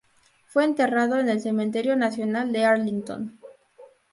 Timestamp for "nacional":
1.95-2.51